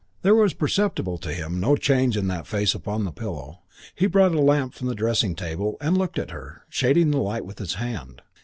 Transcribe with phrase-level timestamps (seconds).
[0.23, 3.59] There was perceptible to him no change in that face upon the pillow.
[3.93, 7.45] He brought a lamp from the dressing table and looked at her, shading the light
[7.45, 8.23] with his hand.